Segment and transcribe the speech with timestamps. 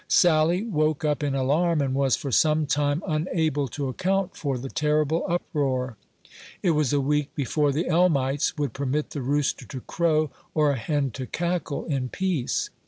[0.07, 4.67] Sally woke up in alarm, and was for some time unable to account for the
[4.67, 5.95] terrible uproar.
[6.63, 10.77] It was a week before the Elmites would permit the rooster to crow, or a
[10.79, 12.71] hen to cackle, in peace.